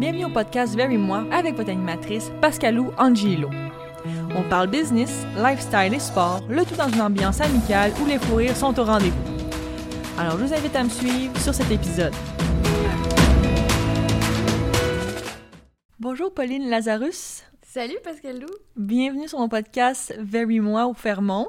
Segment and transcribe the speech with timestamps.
[0.00, 3.50] Bienvenue au podcast Very Moi avec votre animatrice Pascalou Angelo.
[4.34, 8.36] On parle business, lifestyle et sport, le tout dans une ambiance amicale où les fous
[8.36, 9.22] rires sont au rendez-vous.
[10.18, 12.14] Alors je vous invite à me suivre sur cet épisode.
[15.98, 17.44] Bonjour Pauline Lazarus.
[17.60, 18.48] Salut Pascal Lou.
[18.76, 21.48] Bienvenue sur mon podcast Very Moi au Fermont.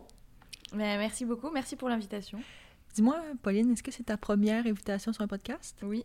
[0.74, 2.42] Ben, merci beaucoup, merci pour l'invitation.
[2.96, 5.78] Dis-moi, Pauline, est-ce que c'est ta première invitation sur un podcast?
[5.84, 6.04] Oui.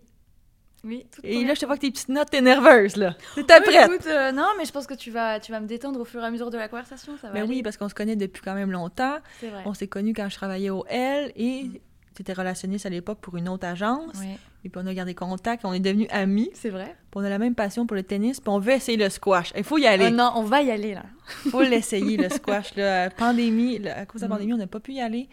[0.85, 3.15] Oui, toute Et là, je te vois que tes petites notes, t'es nerveuse, là.
[3.35, 3.91] T'es Oui, prête?
[3.91, 6.23] écoute, euh, non, mais je pense que tu vas, tu vas me détendre au fur
[6.23, 7.35] et à mesure de la conversation, ça va.
[7.35, 7.63] Ben oui, aller.
[7.63, 9.17] parce qu'on se connaît depuis quand même longtemps.
[9.41, 9.63] c'est vrai.
[9.65, 11.73] On s'est connus quand je travaillais au L et Mm.
[12.15, 14.15] tu étais relationniste à l'époque pour une autre agence.
[14.21, 16.51] Ouais, Et puis on a gardé contact, on est devenus amis.
[16.55, 16.95] c'est vrai.
[17.11, 19.53] Puis on a la même passion pour le tennis, puis on veut essayer le squash.
[19.57, 20.07] Il faut y aller.
[20.09, 21.03] Oh non, on va y aller là.
[21.47, 22.77] Il faut l'essayer, le squash.
[22.77, 23.11] Là.
[23.11, 24.39] Pandémie, là, à cause de la Mm.
[24.39, 25.29] pandémie, on n'a pas pu y aller.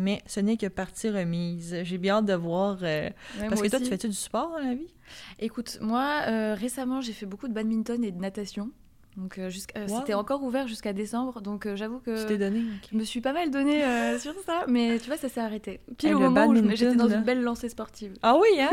[0.00, 1.76] Mais ce n'est que partie remise.
[1.82, 2.78] J'ai bien hâte de voir.
[2.82, 3.08] euh,
[3.40, 3.84] Ouais, Parce que toi, aussi.
[3.84, 4.86] tu fais-tu du sport dans la vie?
[5.40, 8.70] Écoute, moi euh, récemment j'ai fait beaucoup de badminton et de natation.
[9.16, 9.50] Donc euh,
[9.88, 9.98] Wow.
[9.98, 12.62] c'était encore ouvert jusqu'à décembre, donc j'avoue que t'es donné?
[12.92, 13.82] je me suis pas mal donné
[14.20, 15.80] sur ça, mais tu vois ça s'est arrêté.
[15.96, 18.12] Pile Eh, au moment où je j'étais dans une belle lancée sportive.
[18.22, 18.70] Ah oui, hein?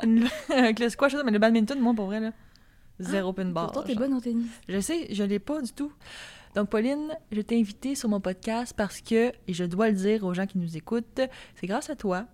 [0.48, 2.32] Avec le squash, mais le badminton, moi, pour vrai, là,
[3.00, 3.70] zéro Ah, open bar.
[3.72, 4.46] Pourtant t'es bonne en tennis.
[4.68, 5.92] Je sais, je l'ai pas du tout.
[6.54, 10.24] Donc, Pauline, je t'ai invitée sur mon podcast parce que, et je dois le dire
[10.24, 11.20] aux gens qui nous écoutent,
[11.56, 12.26] c'est grâce à toi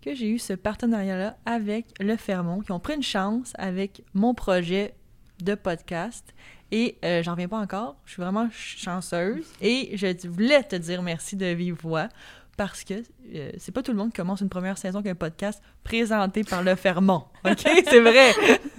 [0.00, 4.32] que j'ai eu ce partenariat-là avec Le Fermont, qui ont pris une chance avec mon
[4.32, 4.94] projet
[5.42, 6.34] de podcast.
[6.70, 7.96] Et euh, j'en reviens pas encore.
[8.04, 9.46] Je suis vraiment chanceuse.
[9.60, 12.08] Et je voulais te dire merci de vive voix
[12.56, 12.94] parce que
[13.34, 16.62] euh, c'est pas tout le monde qui commence une première saison qu'un podcast présenté par
[16.62, 17.24] Le Fermont.
[17.44, 17.60] OK?
[17.60, 18.32] C'est vrai.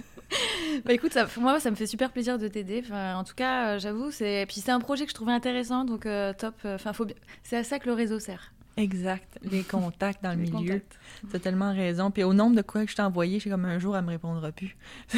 [0.84, 2.82] Bah écoute, ça, moi ça me fait super plaisir de t'aider.
[2.84, 5.84] Enfin, en tout cas, euh, j'avoue, c'est puis c'est un projet que je trouvais intéressant,
[5.84, 6.54] donc euh, top.
[6.64, 7.16] Enfin, faut bien.
[7.42, 8.52] C'est à ça que le réseau sert.
[8.76, 9.38] Exact.
[9.42, 10.72] Les contacts dans le Les milieu.
[10.74, 10.98] contacts.
[11.32, 12.10] T'as tellement raison.
[12.10, 14.10] Puis au nombre de quoi que je t'ai envoyé, j'ai comme un jour, elle me
[14.10, 14.76] répondra plus.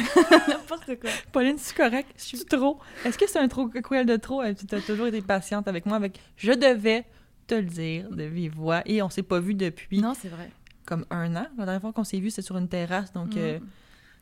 [0.47, 1.09] N'importe quoi.
[1.31, 2.09] Pauline, c'est correct?
[2.17, 2.79] Je suis trop?
[3.05, 4.41] Est-ce que c'est un trop courriel de trop?
[4.41, 5.97] Euh, Tu as toujours été patiente avec moi.
[5.97, 7.05] Avec je devais
[7.47, 8.81] te le dire de vive voix.
[8.85, 10.49] Et on s'est pas vu depuis Non, c'est vrai.
[10.85, 11.45] comme un an.
[11.57, 13.13] La dernière fois qu'on s'est vu, c'était sur une terrasse.
[13.13, 13.63] Donc euh, Mm.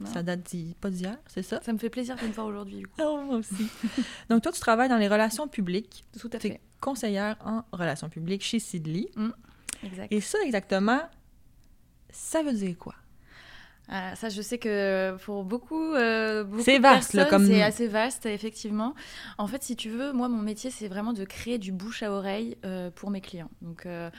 [0.02, 0.12] Non.
[0.14, 1.60] ça date pas d'hier, c'est ça?
[1.64, 2.84] Ça me fait plaisir de me voir aujourd'hui.
[3.02, 3.68] Oh, moi aussi.
[4.30, 6.04] donc toi, tu travailles dans les relations publiques.
[6.20, 6.62] Tout à Tu es fait.
[6.80, 9.08] conseillère en relations publiques chez Sidley.
[9.84, 10.12] Exact.
[10.12, 11.02] Et ça, exactement,
[12.10, 12.96] ça veut dire quoi?
[13.94, 17.48] Ah, ça, je sais que pour beaucoup, euh, beaucoup C'est de vaste, là, personnes, comme-
[17.54, 18.96] c'est assez vaste, effectivement.
[19.38, 22.12] En fait, si tu veux, moi, mon métier, c'est vraiment de créer du bouche à
[22.12, 23.50] oreille euh, pour mes clients.
[23.62, 24.10] Donc, euh,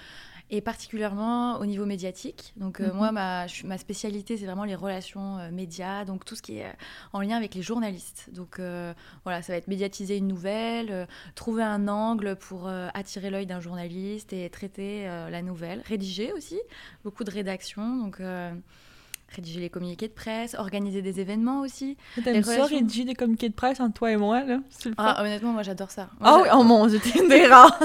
[0.55, 2.53] et particulièrement au niveau médiatique.
[2.57, 2.97] Donc, euh, Mhm.
[2.97, 6.59] moi, ma, je ma spécialité, c'est vraiment les relations euh, médias, donc tout ce qui
[6.59, 6.73] est euh,
[7.15, 8.29] en lien avec les journalistes.
[8.33, 8.61] Donc,
[9.25, 14.33] voilà, ça va être médiatiser une nouvelle, trouver un angle pour attirer l'œil d'un journaliste
[14.33, 15.83] et traiter la nouvelle.
[15.87, 16.61] Rédiger aussi,
[17.03, 17.97] beaucoup de rédaction.
[17.97, 18.21] Donc,
[19.35, 21.97] rédiger les communiqués de presse, organiser des événements aussi.
[22.23, 24.59] T'aimes Les ça, relations- rédiger des communiqués de presse entre toi et moi, là?
[24.85, 24.93] Le.
[24.99, 26.11] Ah, honnêtement, moi, j'adore ça.
[26.21, 27.79] Moi, Ah oui, oh mon t'es une des rares!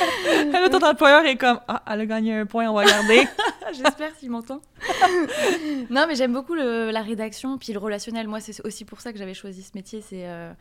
[0.52, 3.24] là, ton employeur est comme, ah, elle a gagné un point, on va garder.
[3.72, 4.60] J'espère s'il m'entend.
[5.90, 8.26] non, mais j'aime beaucoup le- la rédaction, puis le relationnel.
[8.28, 10.00] Moi, c'est aussi pour ça que j'avais choisi ce métier.
[10.00, 10.52] C'est euh,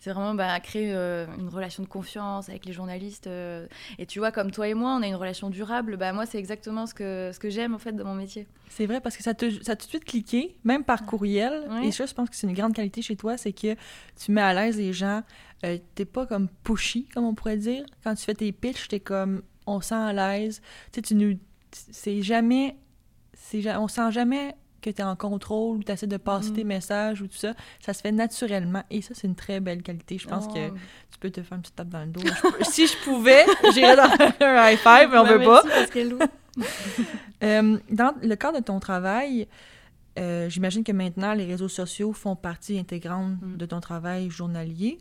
[0.00, 3.26] c'est vraiment bah, créer euh, une relation de confiance avec les journalistes.
[3.26, 3.66] euh.
[3.98, 5.96] et tu vois, comme toi et moi, on a une relation durable.
[5.96, 8.46] Bah, moi, c'est exactement ce que, ce que j'aime, en fait, dans mon métier.
[8.68, 11.64] c'est vrai, parce que ça, te, ça a tout de suite cliqué, même par courriel.
[11.70, 11.86] Ouais.
[11.88, 13.74] Et ça, je pense que c'est une grande qualité chez toi, c'est que
[14.22, 15.22] tu mets à l'aise les gens.
[15.64, 17.84] Euh, t'es pas comme pushy, comme on pourrait dire.
[18.04, 20.60] Quand tu fais tes pitchs, t'es comme, on sent à l'aise.
[20.92, 21.36] Tu sais, tu nous...
[21.72, 22.76] C'est jamais...
[23.76, 26.54] On sent jamais que tu es en contrôle ou tu essaies de passer Mm.
[26.54, 27.54] tes messages ou tout ça.
[27.80, 28.84] Ça se fait naturellement.
[28.90, 30.18] Et ça, c'est une très belle qualité.
[30.18, 30.54] Je pense Oh.
[30.54, 32.20] que tu peux te faire une petite tape dans le dos.
[32.60, 33.44] Je si je pouvais,
[33.74, 35.62] j'irais dans un high five, mais on Ouais, veut pas.
[35.64, 36.18] merci, Pascal Lou.
[37.42, 39.46] Euh, dans le cadre de ton travail,
[40.18, 43.56] euh, j'imagine que maintenant, les réseaux sociaux font partie intégrante Mm.
[43.56, 44.98] de ton travail journalier.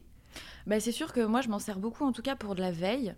[0.67, 2.71] Bah, c'est sûr que moi, je m'en sers beaucoup, en tout cas pour de la
[2.71, 3.15] veille.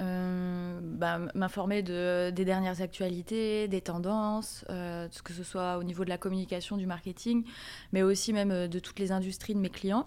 [0.00, 6.04] Euh, bah, m'informer de, des dernières actualités, des tendances, euh, que ce soit au niveau
[6.04, 7.44] de la communication, du marketing,
[7.92, 10.06] mais aussi même euh, de toutes les industries de mes clients.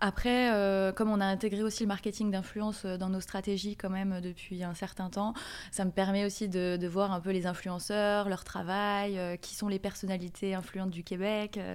[0.00, 3.90] Après, euh, comme on a intégré aussi le marketing d'influence euh, dans nos stratégies quand
[3.90, 5.34] même euh, depuis un certain temps,
[5.70, 9.54] ça me permet aussi de, de voir un peu les influenceurs, leur travail, euh, qui
[9.54, 11.58] sont les personnalités influentes du Québec.
[11.58, 11.74] euh.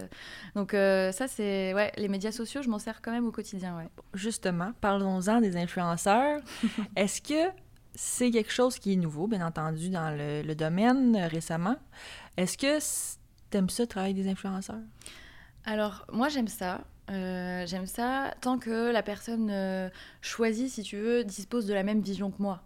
[0.56, 3.78] donc ça, c'est ouais, les médias sociaux, je m'en sers quand même au quotidien.
[3.78, 3.88] Ouais.
[4.14, 6.40] Justement, parlons-en des influenceurs.
[6.96, 7.52] Est-ce que
[7.96, 11.76] c'est quelque chose qui est nouveau, bien entendu, dans le, le domaine récemment?
[12.38, 12.80] Est-ce que
[13.50, 14.82] t'aimes ça, travailler des influenceurs?
[15.66, 16.82] Alors, moi, j'aime ça.
[17.10, 19.90] Euh, j'aime ça tant que la personne euh,
[20.22, 22.62] choisie, si tu veux, dispose de la même vision que moi.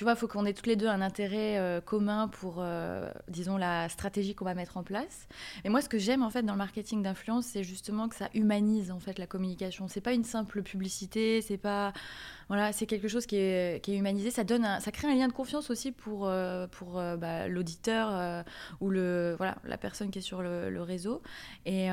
[0.00, 3.10] Tu vois, il faut qu'on ait toutes les deux un intérêt euh, commun pour, euh,
[3.28, 5.28] disons, la stratégie qu'on va mettre en place.
[5.62, 8.30] Et moi, ce que j'aime en fait dans le marketing d'influence, c'est justement que ça
[8.32, 9.88] humanise en fait la communication.
[9.88, 11.92] C'est pas une simple publicité, c'est pas
[12.48, 14.32] voilà, c'est quelque chose qui est, qui est, humanisé.
[14.32, 18.44] Ça donne, ça crée un lien de confiance aussi pour euh, pour bah, l'auditeur
[18.80, 21.22] ou le voilà la personne qui est sur le, réseau.
[21.66, 21.88] Et,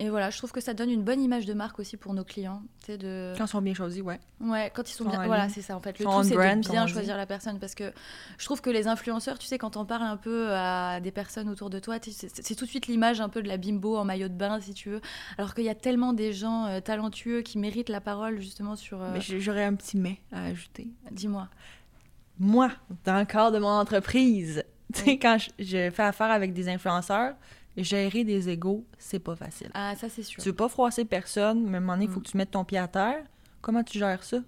[0.00, 2.24] et voilà, je trouve que ça donne une bonne image de marque aussi pour nos
[2.24, 2.60] clients.
[2.88, 3.34] De...
[3.38, 4.18] Quand ils sont bien choisis, ouais.
[4.40, 5.24] Ouais, quand ils sont, bien.
[5.24, 5.98] Voilà, c'est ça en fait.
[5.98, 7.92] Le tout, c'est de bien choisir la personne parce que
[8.38, 11.48] je trouve que les influenceurs, tu sais, quand on parle un peu à des personnes
[11.48, 14.28] autour de toi, c'est tout de suite l'image un peu de la bimbo en maillot
[14.28, 15.00] de bain, si tu veux.
[15.36, 19.02] Alors qu'il y a tellement des gens euh, talentueux qui méritent la parole justement sur.
[19.02, 20.88] Euh, mais j'aurais un petit mais à ajouter.
[21.10, 21.48] Dis-moi.
[22.38, 22.70] Moi,
[23.04, 24.62] dans le cadre de mon entreprise,
[24.94, 27.34] tu sais, quand je, fais affaire avec des influenceurs,
[27.76, 29.70] gérer des égaux, c'est pas facile.
[29.74, 30.42] Ah, ça, c'est sûr.
[30.42, 32.22] Tu veux pas froisser personne, mais à un moment donné, il faut mm.
[32.22, 33.24] que tu mettes ton pied à terre.
[33.60, 34.38] Comment tu gères ça?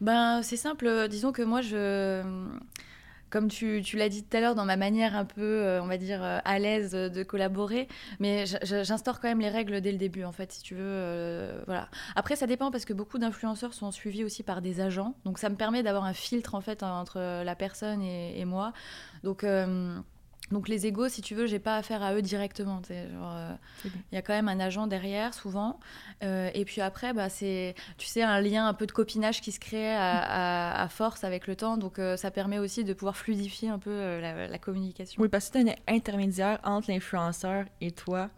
[0.00, 1.08] Ben, c'est simple.
[1.08, 2.22] Disons que moi, je.
[3.34, 5.96] Comme tu, l'as dit tout à l'heure, dans ma manière un peu, euh, on va
[5.96, 7.88] dire, euh, à l'aise de collaborer,
[8.20, 10.82] mais j'instaure quand même les règles dès le début, en fait, si tu veux.
[10.84, 11.88] Euh, voilà.
[12.14, 15.48] Après, ça dépend parce que beaucoup d'influenceurs sont suivis aussi par des agents, donc ça
[15.48, 18.72] me permet d'avoir un filtre, en fait, entre la personne et, et moi.
[19.24, 19.44] Donc.
[20.50, 22.82] Donc les égos, si tu veux, j'ai pas affaire à eux directement.
[22.90, 23.54] Euh,
[23.84, 25.80] il y a quand même un agent derrière, souvent.
[26.22, 29.52] Euh, et puis après, bah, c'est, tu sais, un lien un peu de copinage qui
[29.52, 31.76] se crée à, force avec le temps.
[31.78, 35.20] Donc euh, ça permet aussi de pouvoir fluidifier un peu la, communication.
[35.20, 38.30] Oui, parce que tu es un intermédiaire entre l'influenceur et toi.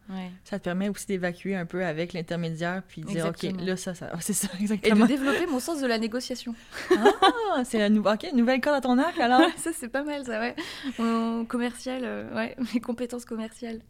[0.45, 3.95] Ça te permet aussi d'évacuer un peu avec l'intermédiaire puis de dire, OK, là, ça,
[3.95, 4.97] ça c'est ça, exactement.
[4.97, 6.55] Et de développer mon sens de la négociation.
[6.97, 9.43] ah, c'est un nouveau, OK, nouvelle corde à ton arc, alors?
[9.57, 10.55] ça, c'est pas mal, ça, ouais.
[10.99, 13.81] Mon commercial euh, ouais, mes compétences commerciales.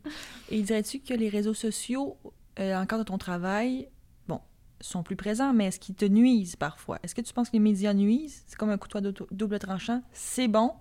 [0.51, 2.17] Et dirais-tu que les réseaux sociaux,
[2.59, 3.89] euh, encore de ton travail,
[4.29, 4.41] bon,
[4.81, 6.99] sont plus présents, mais est-ce qu'ils te nuisent parfois?
[7.03, 8.45] Est-ce que tu penses que les médias nuisent?
[8.47, 9.01] C'est comme un couteau
[9.31, 10.03] double tranchant.
[10.13, 10.73] C'est bon,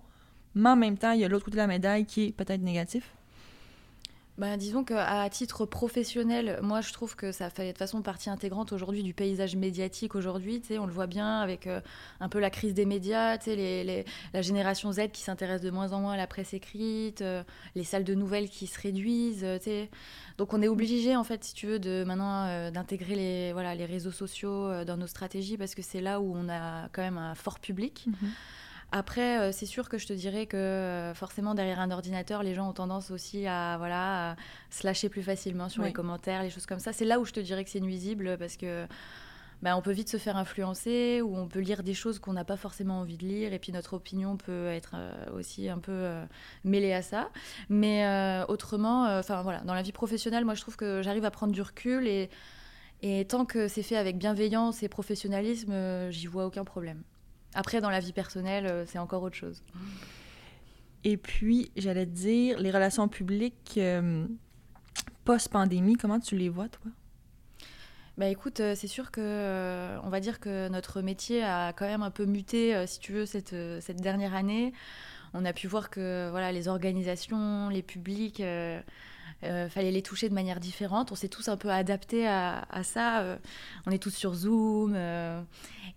[0.54, 2.62] mais en même temps, il y a l'autre côté de la médaille qui est peut-être
[2.62, 3.15] négatif.
[4.38, 8.70] Bah, disons qu'à titre professionnel, moi je trouve que ça fait de façon partie intégrante
[8.72, 10.62] aujourd'hui du paysage médiatique aujourd'hui.
[10.78, 11.80] On le voit bien avec euh,
[12.20, 14.04] un peu la crise des médias, les, les,
[14.34, 17.42] la génération Z qui s'intéresse de moins en moins à la presse écrite, euh,
[17.74, 19.44] les salles de nouvelles qui se réduisent.
[19.44, 19.86] Euh,
[20.36, 23.86] Donc on est obligé en fait, si tu veux, de maintenant d'intégrer les, voilà, les
[23.86, 27.34] réseaux sociaux dans nos stratégies parce que c'est là où on a quand même un
[27.34, 28.04] fort public.
[28.06, 28.30] Mhm.
[28.92, 32.54] Après, euh, c'est sûr que je te dirais que euh, forcément derrière un ordinateur, les
[32.54, 34.36] gens ont tendance aussi à voilà
[34.70, 36.92] se lâcher plus facilement sur les commentaires, les choses comme ça.
[36.92, 38.86] C'est là où je te dirais que c'est nuisible parce que
[39.62, 42.44] bah, on peut vite se faire influencer ou on peut lire des choses qu'on n'a
[42.44, 46.08] pas forcément envie de lire et puis notre opinion peut être euh, aussi un peu
[46.62, 47.30] mêlée à ça.
[47.68, 48.06] Mais
[48.48, 51.62] autrement, enfin voilà, dans la vie professionnelle, moi je trouve que j'arrive à prendre du
[51.62, 52.30] recul et,
[53.02, 57.02] et tant que c'est fait avec bienveillance et professionnalisme, j'y vois aucun problème.
[57.56, 59.62] Après, dans la vie personnelle, euh, c'est encore autre chose.
[61.04, 64.26] Et puis, j'allais te dire, les relations publiques euh,
[65.24, 66.90] post-pandémie, comment tu les vois, toi?
[68.18, 72.02] Bah écoute, euh, c'est sûr que on va dire que notre métier a quand même
[72.02, 74.74] un peu muté, si tu veux, cette, cette dernière année.
[75.32, 78.80] On a pu voir que voilà, les organisations, les publics, euh,
[79.42, 81.12] fallait les toucher de manière différente.
[81.12, 83.38] On s'est tous un peu adaptés à, à ça.
[83.86, 84.96] on est tous sur Zoom.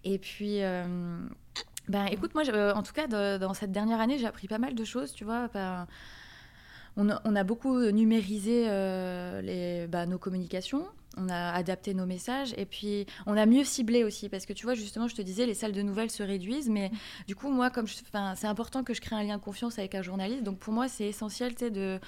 [0.03, 0.61] et puis,
[1.89, 2.43] ben, écoute, moi,
[2.75, 5.49] en tout cas, dans cette dernière année, j'ai appris pas mal de choses, tu vois.
[6.97, 10.85] On, a, beaucoup numérisé euh, bah, nos communications,
[11.17, 14.65] on a adapté nos messages et puis on a mieux ciblé aussi parce que tu
[14.65, 16.91] vois justement je te disais les salles de nouvelles se réduisent mais
[17.27, 20.01] du coup moi comme c'est important que je crée un lien de confiance avec un
[20.01, 21.99] journaliste donc pour moi c'est essentiel de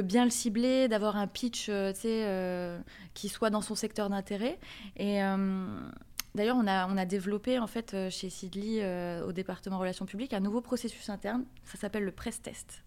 [0.00, 2.78] bien le cibler, d'avoir un pitch euh, euh,
[3.14, 4.58] qui soit dans son secteur d'intérêt.
[4.96, 5.20] Et,
[6.34, 10.40] D'ailleurs, on a, développé en fait euh, chez Sidley, euh, au département relations publiques, un
[10.40, 11.44] nouveau processus interne.
[11.64, 12.82] Ça s'appelle le press test.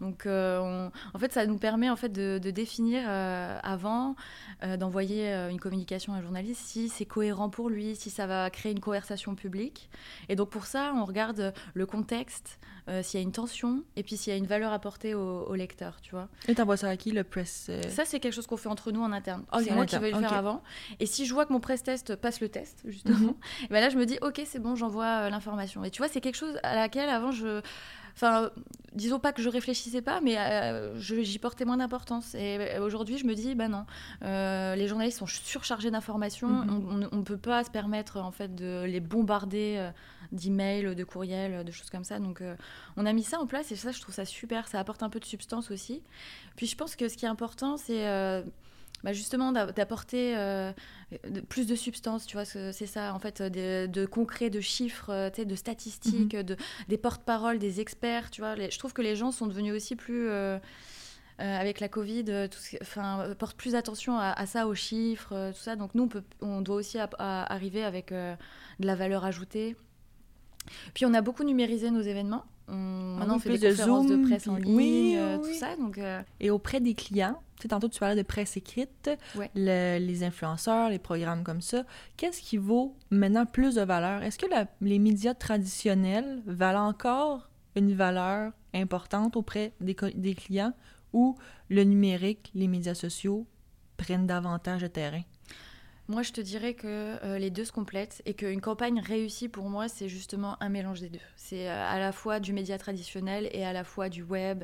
[0.00, 4.14] Donc, euh, en fait, ça nous permet en fait de, définir euh, avant
[4.62, 8.48] euh, d'envoyer une communication à un journaliste si c'est cohérent pour lui, si ça va
[8.50, 9.90] créer une conversation publique.
[10.28, 12.58] Et donc pour ça, on regarde le contexte,
[13.02, 16.00] s'il y a une tension, et puis s'il y a une valeur apportée au, lecteur,
[16.00, 16.28] tu vois.
[16.46, 19.02] Et t'envoies ça à qui le press Ça, c'est quelque chose qu'on fait entre nous
[19.02, 19.44] en interne.
[19.52, 20.62] Oh, c'est moi qui vais le faire avant.
[21.00, 23.34] Et si je vois que mon press test passe le test, justement, mhm.
[23.70, 25.82] ben là, je me dis, ok, c'est bon, j'envoie l'information.
[25.84, 27.60] Et tu vois, c'est quelque chose à laquelle avant je
[28.16, 28.50] Enfin,
[28.94, 32.34] disons pas que je réfléchissais pas, mais euh, j'y portais moins d'importance.
[32.34, 33.84] Et euh, aujourd'hui, je me dis, bah non,
[34.22, 36.48] euh, les journalistes sont surchargés d'informations.
[36.48, 37.08] Mhm.
[37.12, 39.90] On ne peut pas se permettre en fait de les bombarder
[40.32, 42.18] d'emails, de courriels, de choses comme ça.
[42.18, 42.42] Donc,
[42.96, 44.66] on a mis ça en place et ça, je trouve ça super.
[44.66, 46.02] Ça apporte un peu de substance aussi.
[46.56, 48.42] Puis, je pense que ce qui est important, c'est
[49.04, 50.72] bah justement d'apporter euh,
[51.48, 55.30] plus de substance, tu vois, c'est ça, en fait, de, de concret, de chiffres, euh,
[55.30, 56.42] de statistiques, mhm.
[56.42, 56.56] de,
[56.88, 58.56] des porte-paroles, des experts, tu vois.
[58.56, 60.28] je trouve que les gens sont devenus aussi plus...
[60.28, 60.58] Euh,
[61.38, 65.76] avec la Covid, tout enfin, portent plus attention à, ça, aux chiffres, tout ça.
[65.76, 68.36] Donc nous, on, peut, on doit aussi arriver avec de
[68.80, 69.76] la valeur ajoutée.
[70.94, 72.46] Puis on a beaucoup numérisé nos événements.
[72.68, 75.76] On, maintenant, on fait des conférences de presse en ligne, tout ça.
[75.76, 76.00] Donc,
[76.40, 79.10] Et auprès des clients, sais, tantôt, tu parlais de presse écrite,
[79.54, 81.84] les influenceurs, les programmes comme ça.
[82.16, 84.22] Qu'est-ce qui vaut maintenant plus de valeur?
[84.22, 84.46] Est-ce que
[84.80, 90.72] les médias traditionnels valent encore une valeur importante auprès des, des clients
[91.12, 91.36] ou
[91.68, 93.46] le numérique, les médias sociaux
[93.96, 95.22] prennent davantage de terrain?
[96.08, 99.68] Moi, je te dirais que euh, les deux se complètent et qu'une campagne réussie pour
[99.68, 101.18] moi, c'est justement un mélange des deux.
[101.34, 104.62] C'est euh, à la fois du média traditionnel et à la fois du web,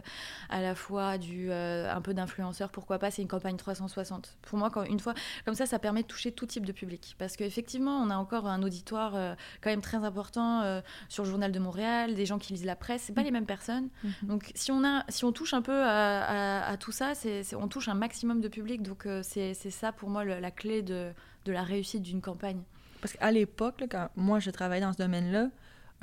[0.50, 2.70] à la fois du euh, un peu d'influenceur.
[2.70, 4.36] Pourquoi pas C'est une campagne 360.
[4.42, 7.16] Pour moi, quand une fois comme ça, ça permet de toucher tout type de public
[7.18, 11.58] parce qu'effectivement, on a encore un auditoire quand même très important sur le journal de
[11.58, 13.02] Montréal, des gens qui lisent la presse.
[13.02, 13.24] C'est pas mm.
[13.24, 13.88] les mêmes personnes.
[14.04, 14.26] Mm-hmm.
[14.26, 17.88] Donc, si on a, si on touche un peu à, tout ça, c'est, on touche
[17.88, 18.82] un maximum de public.
[18.82, 21.12] Donc, c'est, ça pour moi la clé de
[21.44, 22.62] de la réussite d'une campagne?
[23.00, 25.48] Parce qu'à l'époque, quand moi je travaillais dans ce domaine-là,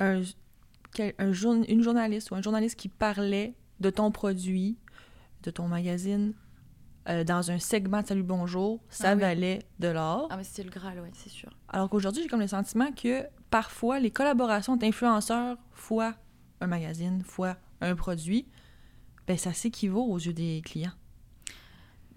[0.00, 0.22] un,
[0.98, 4.76] une journaliste ou un journaliste qui parlait de ton produit,
[5.42, 6.34] de ton magazine,
[7.08, 10.28] euh, dans un segment de Salut Bonjour, ça ah valait de l'or.
[10.30, 11.48] Ah, mais c'était le Graal, oui, c'est sûr.
[11.68, 16.14] Alors qu'aujourd'hui, j'ai comme le sentiment que parfois, les collaborations d'influenceurs fois
[16.60, 18.46] un magazine, fois un produit,
[19.26, 20.92] ben ça s'équivaut aux yeux des clients.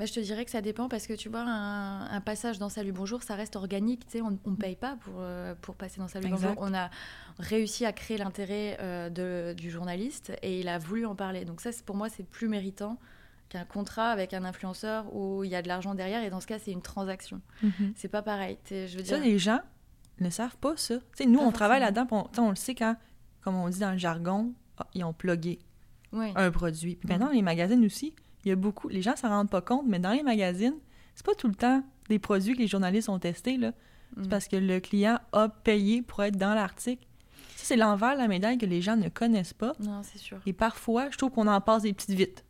[0.03, 2.91] Bah, je te dirais que ça dépend parce que tu vois, un, passage dans Salut
[2.91, 4.05] Bonjour, ça reste organique.
[4.05, 6.55] Tu sais, on ne paye pas pour, euh, pour passer dans Salut Bonjour.
[6.57, 6.89] On a
[7.39, 11.45] réussi à créer l'intérêt euh, du journaliste et il a voulu en parler.
[11.45, 12.99] Donc, ça, pour moi, c'est plus méritant
[13.47, 16.47] qu'un contrat avec un influenceur où il y a de l'argent derrière et dans ce
[16.47, 17.39] cas, c'est une transaction.
[17.63, 17.93] Mm-hmm.
[17.95, 18.57] C'est pas pareil.
[18.69, 19.15] Je veux dire...
[19.15, 19.61] Ça, les gens
[20.19, 20.95] ne savent pas ça.
[21.13, 22.97] sais, nous, on travaille là-dedans, on, on, le sait quand,
[23.39, 25.59] comme on dit dans le jargon, ah, ils ont plugué
[26.11, 26.97] un produit.
[26.97, 27.35] Puis maintenant, mm-hmm.
[27.35, 28.13] les magazines aussi
[28.45, 28.89] il y a beaucoup.
[28.89, 30.75] Les gens s'en rendent pas compte, mais dans les magazines,
[31.15, 33.71] c'est pas tout le temps des produits que les journalistes ont testés, là.
[34.15, 34.29] C'est mm.
[34.29, 37.05] parce que le client a payé pour être dans l'article.
[37.55, 39.73] Ça, c'est l'envers de la médaille que les gens ne connaissent pas.
[39.79, 40.39] Non, c'est sûr.
[40.45, 42.43] Et parfois, je trouve qu'on en passe des petites vites.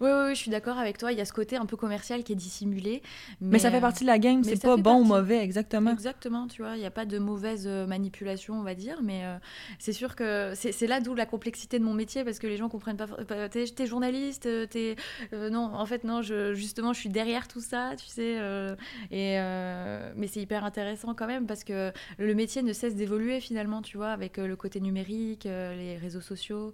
[0.00, 1.10] Oui, oui, je suis d'accord avec toi.
[1.12, 3.02] Il y a ce côté un peu commercial qui est dissimulé.
[3.40, 4.44] Mais, ça fait partie de la game.
[4.44, 5.90] C'est pas bon ou mauvais, exactement.
[5.92, 6.76] Exactement, tu vois.
[6.76, 9.00] Il n'y a pas de mauvaise euh, manipulation, on va dire.
[9.02, 9.36] Mais euh,
[9.78, 12.68] c'est sûr que c'est là d'où la complexité de mon métier parce que les gens
[12.68, 13.06] comprennent pas.
[13.48, 14.96] T'es es journaliste, t'es.
[15.32, 18.38] Euh, non, en fait, non, je, justement, je suis derrière tout ça, tu sais.
[19.10, 19.38] et,
[20.16, 23.96] mais c'est hyper intéressant quand même parce que le métier ne cesse d'évoluer finalement, tu
[23.96, 26.72] vois, avec le côté numérique, les réseaux sociaux.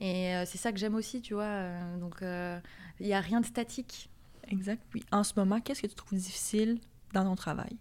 [0.00, 1.68] Et c'est ça que j'aime aussi, tu vois.
[2.00, 2.22] donc.
[3.00, 4.08] Il n'y a rien de statique.
[4.48, 4.82] Exact.
[4.94, 5.04] Oui.
[5.10, 6.78] En ce moment, qu'est-ce que tu trouves difficile
[7.12, 7.76] dans ton travail?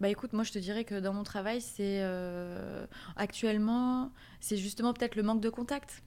[0.00, 4.92] Bah écoute, moi je te dirais que dans mon travail, c'est euh, actuellement, c'est justement
[4.92, 6.02] peut-être le manque de contact.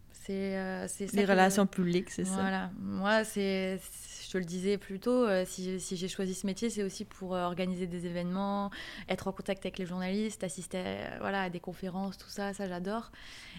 [0.87, 2.35] C'est euh, les relations publiques, c'est ça.
[2.35, 2.71] Voilà.
[2.79, 3.79] Moi, c'est,
[4.25, 7.05] je te le disais plus tôt, euh, si, si j'ai choisi ce métier, c'est aussi
[7.05, 8.71] pour organiser des événements,
[9.09, 10.83] être en contact avec les journalistes, assister,
[11.19, 13.11] voilà, à des conférences, tout ça, ça j'adore.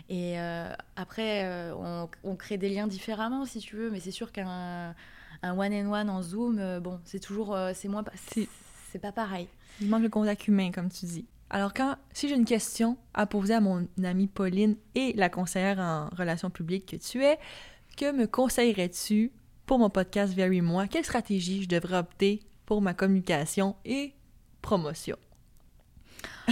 [0.09, 0.39] Et
[0.97, 4.95] après, on, on, crée des liens différemment, si tu veux, mais c'est sûr qu'un
[5.45, 8.05] un one and one en Zoom, bon, c'est toujours, c'est moins,
[8.91, 9.49] c'est pas pareil.
[9.81, 11.27] Il manque le contact humain, comme tu dis.
[11.55, 15.79] Alors, quand, si j'ai une question à poser à mon amie Pauline et la conseillère
[15.79, 17.39] en relations publiques que tu es,
[17.95, 19.31] que me conseillerais-tu
[19.67, 20.87] pour mon podcast Very Moi?
[20.89, 24.15] Quelle stratégie je devrais opter pour ma communication et
[24.63, 25.19] promotion?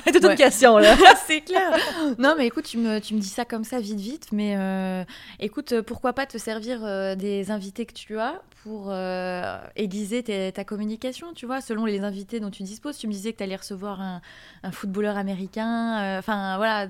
[0.06, 0.96] Toute une question, là.
[1.26, 1.76] c'est clair.
[2.18, 4.26] Non, mais écoute, tu me, tu me dis ça comme ça, vite, vite.
[4.32, 5.04] Mais euh,
[5.38, 10.22] écoute, pourquoi pas te servir euh, des invités que tu as pour euh, aiguiser
[10.52, 12.98] ta communication, tu vois, selon les invités dont tu disposes.
[12.98, 14.20] Tu me disais que tu allais recevoir un,
[14.62, 16.18] un footballeur américain.
[16.18, 16.86] Enfin, voilà.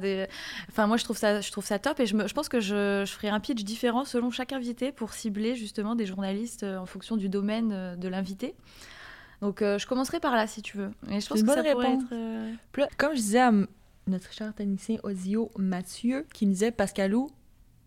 [0.69, 2.01] Enfin, moi, je trouve, ça, je trouve ça top.
[2.01, 4.93] Et je, me, je pense que je, je ferai un pitch différent selon chaque invité
[4.93, 8.55] pour cibler justement des journalistes en fonction du domaine de l'invité.
[9.41, 10.91] Donc, euh, je commencerai par là, si tu veux.
[11.11, 12.05] Et je pense que ça réponse.
[12.05, 12.55] Être, euh,
[12.99, 13.53] Comme je disais à
[14.07, 17.31] notre cher technicien audio Mathieu, qui me disait Pascalou,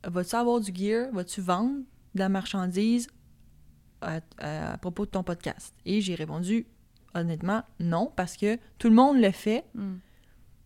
[0.04, 1.12] vas-tu avoir du gear?
[1.12, 1.76] Vas-tu vendre
[2.16, 3.08] de la marchandise
[4.02, 4.22] à,
[4.80, 5.76] propos de ton podcast?
[5.86, 6.66] Et j'ai répondu
[7.14, 9.64] honnêtement non, parce que tout le monde le fait.
[9.76, 9.98] Hmm.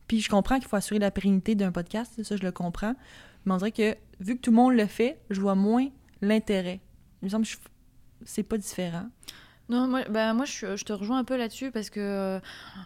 [0.08, 2.96] Puis je comprends qu'il faut assurer la pérennité d'un podcast, ça je le comprends.
[3.46, 5.89] Mais on dirait que vu que tout le monde le fait, je vois moins
[6.22, 6.79] l'intérêt.
[7.22, 7.51] Il me semble que
[8.24, 9.10] c'est pas différent.
[9.69, 12.39] Non, moi, bah, moi je, je, te rejoins un peu là-dessus parce que, euh,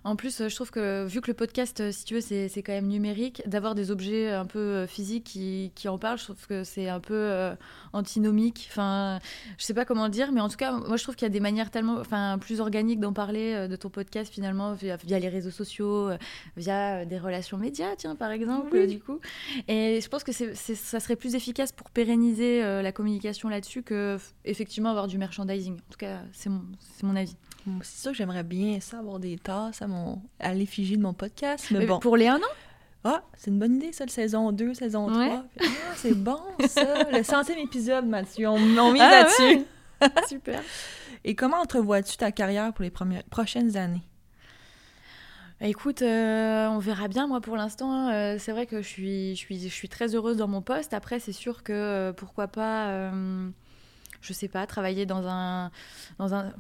[0.03, 2.71] en plus, je trouve que vu que le podcast, euh, si tu veux, c'est quand
[2.71, 6.47] même numérique, d'avoir des objets un peu euh, physiques qui, qui, en parlent, je trouve
[6.47, 7.51] que c'est un peu
[7.93, 8.67] antinomique.
[8.71, 9.19] Enfin,
[9.57, 11.29] je sais pas comment le dire, mais en tout cas, moi, je trouve qu'il y
[11.29, 15.19] a des manières tellement, enfin, plus organiques d'en parler de ton podcast finalement via, via
[15.19, 16.09] les réseaux sociaux,
[16.57, 19.19] via des relations médias, tiens, par exemple, du coup.
[19.67, 24.17] Et je pense que c'est ça serait plus efficace pour pérenniser la communication là-dessus que
[24.45, 25.75] effectivement avoir du merchandising.
[25.75, 27.35] En tout cas, c'est mon c'est mon avis.
[27.83, 30.21] C'est sûr que j'aimerais bien ça, avoir des tasses à, mon...
[30.39, 31.67] à l'effigie de mon podcast.
[31.71, 31.99] Mais, bon.
[31.99, 32.53] Pour les un an?
[33.03, 35.23] Ah, c'est une bonne idée, ça, le saison 2, saison 3.
[35.59, 35.63] Ah,
[35.95, 37.09] c'est bon, ça.
[37.11, 39.65] le centième épisode, Mathieu, on, on mise ah, là-dessus.
[40.27, 40.61] Super.
[41.23, 44.03] Et comment entrevois-tu ta carrière pour les premières, prochaines années?
[45.59, 47.27] Bah, écoute, euh, on verra bien.
[47.27, 50.37] Moi, pour l'instant, euh, c'est vrai que je suis, je, suis, je suis très heureuse
[50.37, 50.93] dans mon poste.
[50.93, 53.11] Après, c'est sûr que euh, pourquoi pas
[54.21, 55.71] je sais pas, travailler dans un.
[56.17, 56.53] Dans un...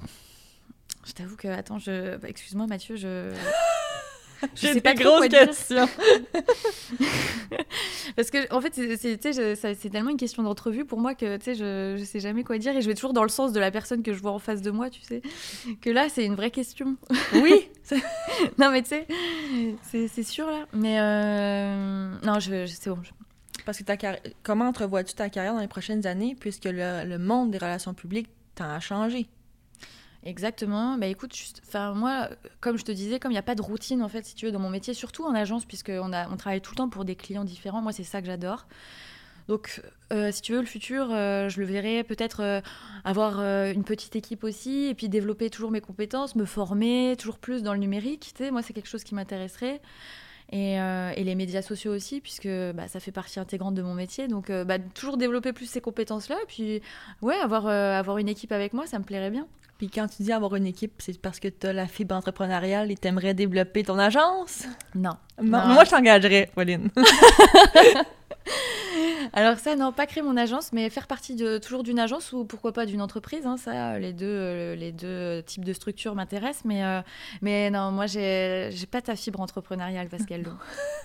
[1.05, 1.47] Je t'avoue que.
[1.47, 2.17] Attends, je.
[2.17, 3.33] Bah, excuse-moi, Mathieu, je.
[4.55, 5.87] Je sais pas grosse question.
[8.15, 12.19] Parce que, en fait, c'est tellement une question d'entrevue pour moi que je, je sais
[12.19, 14.19] jamais quoi dire et je vais toujours dans le sens de la personne que je
[14.19, 15.21] vois en face de moi, tu sais.
[15.81, 16.97] Que là, c'est une vraie question.
[17.35, 17.69] Oui
[18.57, 20.65] Non, mais tu sais, c'est sûr là.
[20.73, 22.15] Mais euh...
[22.23, 22.97] non, je, c'est bon.
[23.65, 23.95] Parce que ta
[24.43, 28.69] comment entrevois-tu ta carrière dans les prochaines années, puisque le, monde des relations publiques tend
[28.69, 29.27] à changer?
[30.23, 30.97] Exactement.
[30.97, 31.35] Bah écoute,
[31.67, 34.25] enfin moi, comme je te disais, comme il n'y a pas de routine en fait,
[34.25, 36.89] si tu veux, dans mon métier, surtout en agence, puisqu'on on travaille tout le temps
[36.89, 37.81] pour des clients différents.
[37.81, 38.67] Moi, c'est ça que j'adore.
[39.47, 39.81] Donc,
[40.13, 42.61] euh, si tu veux, le futur, euh, je le verrai peut-être euh,
[43.03, 47.63] avoir une petite équipe aussi, et puis développer toujours mes compétences, me former toujours plus
[47.63, 48.31] dans le numérique.
[48.35, 49.81] Tu sais, moi, c'est quelque chose qui m'intéresserait.
[50.53, 54.27] Euh, et, les médias sociaux aussi, puisque bah, ça fait partie intégrante de mon métier.
[54.27, 56.35] Donc, euh, bah, toujours développer plus ces compétences-là.
[56.47, 56.81] Puis,
[57.21, 59.47] ouais, avoir, euh, avoir une équipe avec moi, ça me plairait bien.
[59.77, 62.91] Puis, quand tu dis avoir une équipe, c'est parce que tu as la fibre entrepreneuriale
[62.91, 64.65] et tu aimerais développer ton agence?
[64.93, 65.13] Non.
[65.41, 66.89] Moi, je t'engagerais, Pauline.
[69.33, 72.45] Alors ça, non, pas créer mon agence, mais faire partie de, toujours d'une agence ou
[72.45, 73.45] pourquoi pas d'une entreprise.
[73.45, 76.65] Hein, ça, les deux, euh, les deux types de structures m'intéressent.
[76.65, 77.01] Mais, euh,
[77.41, 80.45] mais non, moi, j'ai pas ta fibre entrepreneuriale, Pascal.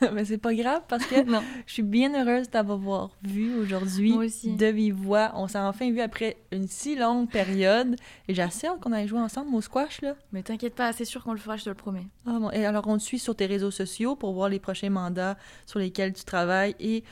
[0.12, 1.42] mais c'est pas grave parce que non.
[1.66, 4.12] je suis bien heureuse d'avoir vu aujourd'hui
[4.44, 5.32] de vive voix.
[5.34, 7.96] On s'est enfin vu après une si longue période.
[8.28, 10.14] Et j'ai assez hâte qu'on aille jouer ensemble au squash, là.
[10.32, 12.06] Mais t'inquiète pas, c'est sûr qu'on le fera, je te le promets.
[12.26, 12.50] Ah, bon.
[12.50, 15.78] Et alors, on te suit sur tes réseaux sociaux pour voir les prochains mandats sur
[15.78, 17.04] lesquels tu travailles et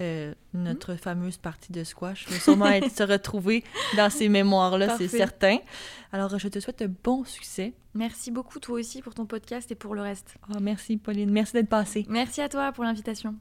[0.00, 3.64] euh, notre fameuse partie de squash va sûrement être, se retrouver
[3.96, 5.58] dans ces mémoires-là, c'est certain.
[6.12, 7.72] Alors, je te souhaite un bon succès.
[7.94, 10.36] Merci beaucoup, toi aussi, pour ton podcast et pour le reste.
[10.48, 11.30] Oh, merci, Pauline.
[11.30, 12.06] Merci d'être passée.
[12.08, 13.34] Merci à toi pour l'invitation.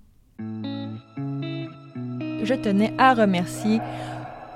[2.44, 3.80] Je tenais à remercier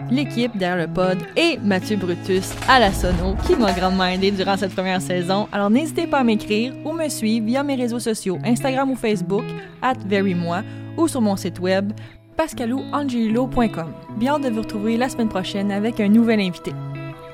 [0.09, 4.57] l'équipe derrière le pod et Mathieu Brutus à la sono qui m'a grandement aidé durant
[4.57, 5.47] cette première saison.
[5.51, 9.45] Alors n'hésitez pas à m'écrire ou me suivre via mes réseaux sociaux Instagram ou Facebook
[9.81, 10.63] at verymoi
[10.97, 11.93] ou sur mon site web
[12.37, 13.93] pascalouangelilo.com.
[14.17, 16.71] Bien de vous retrouver la semaine prochaine avec un nouvel invité.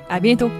[0.08, 0.50] À bientôt!